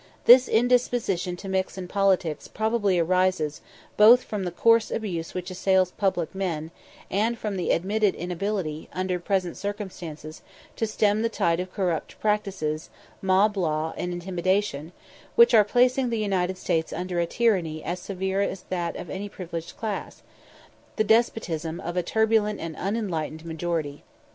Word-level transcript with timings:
This 0.25 0.47
indisposition 0.47 1.35
to 1.35 1.47
mix 1.47 1.77
in 1.77 1.87
politics 1.87 2.47
probably 2.47 2.97
arises 2.97 3.61
both 3.97 4.23
from 4.23 4.45
the 4.45 4.51
coarse 4.51 4.89
abuse 4.89 5.35
which 5.35 5.51
assails 5.51 5.91
public 5.91 6.33
men, 6.33 6.71
and 7.11 7.37
from 7.37 7.55
the 7.55 7.69
admitted 7.69 8.15
inability, 8.15 8.89
under 8.93 9.19
present 9.19 9.57
circumstances, 9.57 10.41
to 10.75 10.87
stem 10.87 11.21
the 11.21 11.29
tide 11.29 11.59
of 11.59 11.71
corrupt 11.71 12.19
practices, 12.19 12.89
mob 13.21 13.55
law, 13.55 13.93
and 13.95 14.11
intimidation, 14.11 14.91
which 15.35 15.53
are 15.53 15.63
placing 15.63 16.09
the 16.09 16.17
United 16.17 16.57
States 16.57 16.91
under 16.91 17.19
a 17.19 17.27
tyranny 17.27 17.83
as 17.83 17.99
severe 17.99 18.41
as 18.41 18.63
that 18.69 18.95
of 18.95 19.07
any 19.07 19.29
privileged 19.29 19.77
class 19.77 20.23
the 20.95 21.03
despotism 21.03 21.79
of 21.79 21.95
a 21.95 22.01
turbulent 22.01 22.59
and 22.59 22.75
unenlightened 22.75 23.45
majority. 23.45 24.03